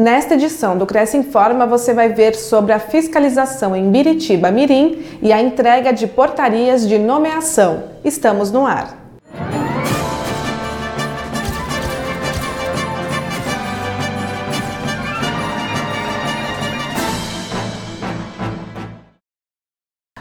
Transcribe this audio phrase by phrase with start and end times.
[0.00, 5.30] Nesta edição do Cresce Informa, você vai ver sobre a fiscalização em Biritiba Mirim e
[5.30, 7.84] a entrega de portarias de nomeação.
[8.02, 8.96] Estamos no ar.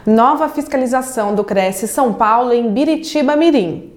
[0.05, 3.88] Nova fiscalização do Cresce São Paulo em Biritiba Mirim.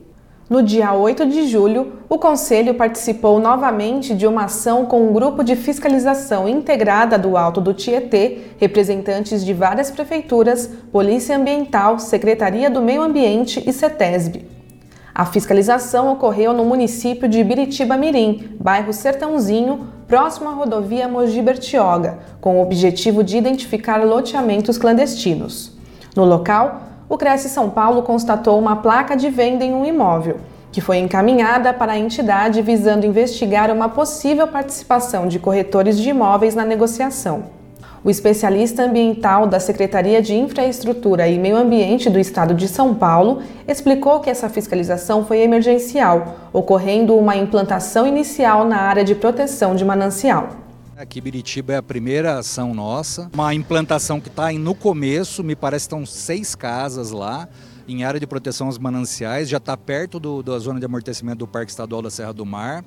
[0.53, 5.43] No dia 8 de julho, o Conselho participou novamente de uma ação com um grupo
[5.43, 12.83] de fiscalização integrada do Alto do Tietê, representantes de várias prefeituras, Polícia Ambiental, Secretaria do
[12.83, 14.45] Meio Ambiente e CETESB.
[15.15, 22.19] A fiscalização ocorreu no município de Biritiba Mirim, bairro Sertãozinho, próximo à rodovia Mogi Bertioga,
[22.43, 25.73] com o objetivo de identificar loteamentos clandestinos.
[26.15, 30.39] No local, o Cresce São Paulo constatou uma placa de venda em um imóvel,
[30.73, 36.55] que foi encaminhada para a entidade visando investigar uma possível participação de corretores de imóveis
[36.55, 37.43] na negociação.
[38.03, 43.43] O especialista ambiental da Secretaria de Infraestrutura e Meio Ambiente do Estado de São Paulo
[43.69, 49.85] explicou que essa fiscalização foi emergencial, ocorrendo uma implantação inicial na área de proteção de
[49.85, 50.62] manancial.
[51.03, 55.89] Aqui Biritiba é a primeira ação nossa, uma implantação que está no começo, me parece
[55.89, 57.49] que estão seis casas lá,
[57.89, 61.49] em área de proteção aos mananciais, já está perto do, da zona de amortecimento do
[61.49, 62.85] Parque Estadual da Serra do Mar.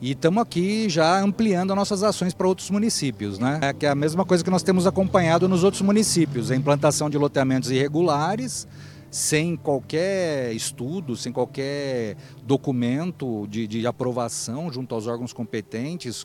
[0.00, 3.58] E estamos aqui já ampliando as nossas ações para outros municípios, né?
[3.60, 7.10] É que é a mesma coisa que nós temos acompanhado nos outros municípios, a implantação
[7.10, 8.68] de loteamentos irregulares,
[9.10, 16.24] sem qualquer estudo, sem qualquer documento de, de aprovação junto aos órgãos competentes,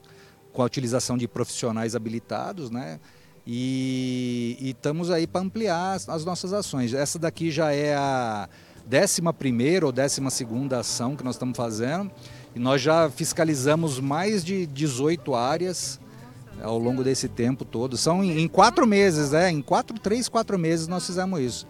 [0.58, 3.00] com a utilização de profissionais habilitados, né?
[3.46, 6.96] E, e estamos aí para ampliar as, as, nossas ações.
[6.96, 8.50] Essa daqui já é a
[8.92, 9.22] 11
[9.86, 12.10] ou 12 ação que nós estamos fazendo.
[12.56, 16.00] E nós já fiscalizamos mais de 18 áreas
[16.60, 17.96] ao longo desse tempo todo.
[17.96, 19.52] São em, em quatro meses, né?
[19.52, 21.68] Em quatro, três, quatro meses nós fizemos isso.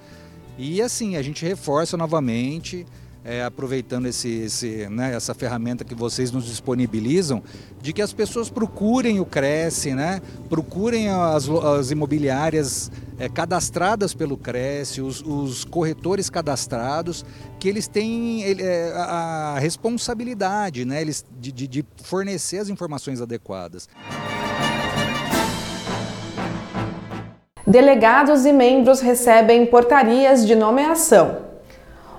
[0.58, 2.86] E assim, a gente reforça novamente
[3.24, 7.44] é, aproveitando esse, esse, né, essa ferramenta que vocês nos disponibilizam,
[7.82, 14.38] de que as pessoas procurem o Cresce, né, procurem as, as imobiliárias é, cadastradas pelo
[14.38, 17.26] Cresce, os, os, corretores cadastrados,
[17.60, 23.90] que eles têm é, a responsabilidade né, eles, de, de, de fornecer as informações adequadas.
[27.66, 31.47] Delegados e membros recebem portarias de nomeação.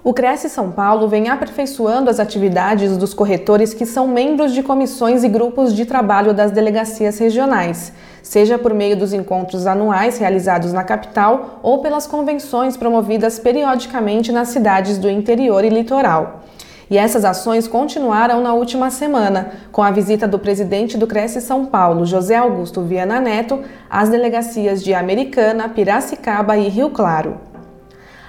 [0.04, 5.24] O Cresce São Paulo vem aperfeiçoando as atividades dos corretores que são membros de comissões
[5.24, 7.92] e grupos de trabalho das delegacias regionais,
[8.22, 14.48] seja por meio dos encontros anuais realizados na capital ou pelas convenções promovidas periodicamente nas
[14.48, 16.44] cidades do interior e litoral.
[16.88, 21.66] E essas ações continuaram na última semana, com a visita do presidente do Cresce São
[21.66, 27.47] Paulo, José Augusto Viana Neto, às delegacias de Americana, Piracicaba e Rio Claro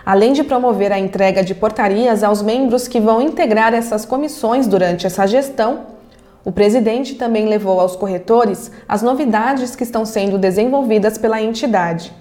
[0.10, 5.06] além de promover a entrega de portarias aos membros que vão integrar essas comissões durante
[5.06, 5.82] essa gestão,
[6.44, 12.12] o presidente também levou aos corretores as novidades que estão sendo desenvolvidas pela entidade.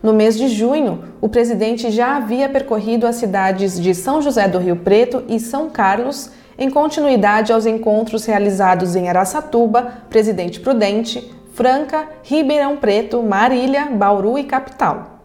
[0.00, 4.58] No mês de junho, o presidente já havia percorrido as cidades de São José do
[4.58, 12.06] Rio Preto e São Carlos, em continuidade aos encontros realizados em Araçatuba, Presidente Prudente, Franca,
[12.22, 15.15] Ribeirão Preto, Marília, Bauru e Capital.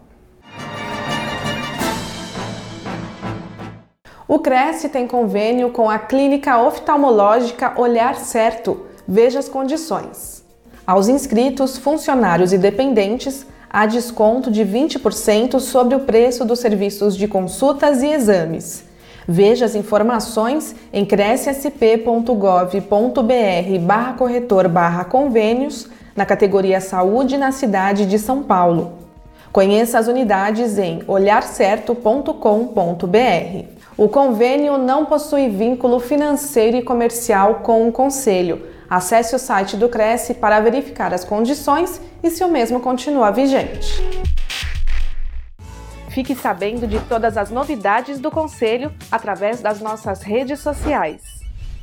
[4.28, 8.86] O Cresce tem convênio com a Clínica Oftalmológica Olhar Certo.
[9.06, 10.44] Veja as condições.
[10.86, 17.26] Aos inscritos, funcionários e dependentes, há desconto de 20% sobre o preço dos serviços de
[17.26, 18.84] consultas e exames.
[19.26, 28.18] Veja as informações em crescsp.gov.br barra corretor barra convênios na categoria Saúde na cidade de
[28.18, 28.94] São Paulo.
[29.52, 33.71] Conheça as unidades em olharcerto.com.br.
[33.96, 38.66] O convênio não possui vínculo financeiro e comercial com o Conselho.
[38.88, 44.02] Acesse o site do Cresce para verificar as condições e se o mesmo continua vigente.
[46.08, 51.22] Fique sabendo de todas as novidades do Conselho através das nossas redes sociais.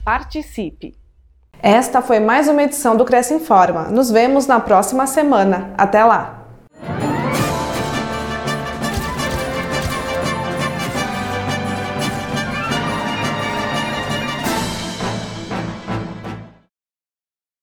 [0.03, 0.95] Participe!
[1.61, 3.83] Esta foi mais uma edição do Cresce Informa.
[3.89, 5.73] Nos vemos na próxima semana.
[5.77, 6.38] Até lá!